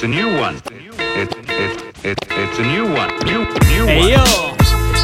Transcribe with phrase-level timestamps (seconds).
[0.00, 0.60] Hey one.
[4.08, 4.24] yo,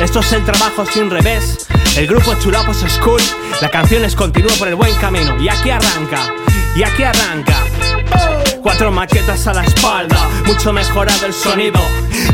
[0.01, 1.67] esto es el trabajo sin revés.
[1.96, 3.21] El grupo Chulapos School,
[3.61, 5.40] la canción es continúa por el buen camino.
[5.43, 6.34] Y aquí arranca,
[6.77, 8.43] y aquí arranca.
[8.65, 11.79] Cuatro maquetas a la espalda, mucho mejorado el sonido.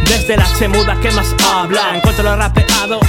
[0.05, 3.01] Desde la chemuda que más habla, encuentro lo rapeado.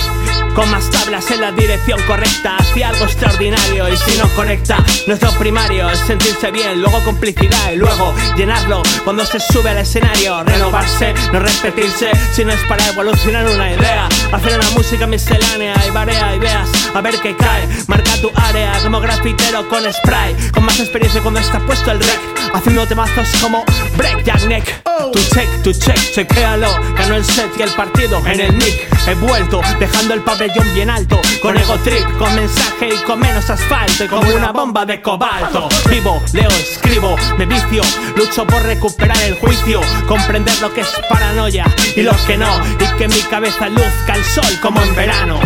[0.55, 5.31] Con más tablas en la dirección correcta hacia algo extraordinario y si no conecta nuestro
[5.39, 11.13] primario es sentirse bien, luego complicidad y luego llenarlo cuando se sube al escenario, renovarse,
[11.31, 16.35] no repetirse, si no es para evolucionar una idea, hacer una música miscelánea y varía
[16.35, 16.60] ideas,
[16.93, 21.39] a ver qué cae, marca tu área como grafitero con spray, con más experiencia cuando
[21.39, 22.19] está puesto el rec,
[22.53, 23.63] haciendo temazos como
[23.97, 26.67] break Jack Neck, tu check, tu check, chequéalo,
[26.97, 30.89] ganó el set y el partido en el mic, he vuelto dejando el pabellón bien
[30.89, 34.03] alto, con ego trip, con mensaje y con menos asfalto.
[34.03, 37.83] Y como una bomba de cobalto, vivo, leo, escribo, me vicio,
[38.15, 42.97] lucho por recuperar el juicio, comprender lo que es paranoia y lo que no, y
[42.97, 45.39] que mi cabeza luzca el sol como en verano.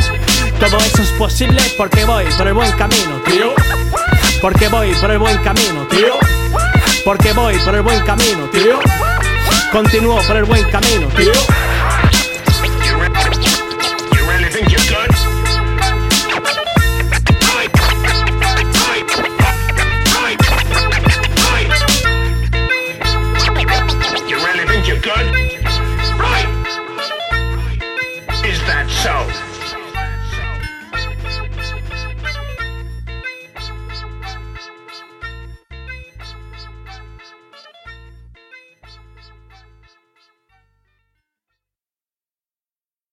[0.60, 3.54] Todo eso es posible porque voy por el buen camino, tío.
[4.42, 6.18] Porque voy por el buen camino, tío.
[7.04, 8.80] Porque voy por el buen camino, tío.
[9.72, 11.34] Continúo por el buen camino, tío.